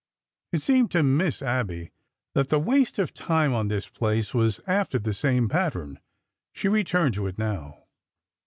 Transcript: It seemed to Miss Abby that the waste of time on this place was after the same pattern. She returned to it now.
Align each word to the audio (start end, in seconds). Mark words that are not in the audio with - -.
It 0.51 0.63
seemed 0.63 0.89
to 0.93 1.03
Miss 1.03 1.43
Abby 1.43 1.91
that 2.33 2.49
the 2.49 2.57
waste 2.57 2.97
of 2.97 3.13
time 3.13 3.53
on 3.53 3.67
this 3.67 3.87
place 3.87 4.33
was 4.33 4.59
after 4.65 4.97
the 4.97 5.13
same 5.13 5.47
pattern. 5.47 5.99
She 6.53 6.67
returned 6.67 7.13
to 7.13 7.27
it 7.27 7.37
now. 7.37 7.83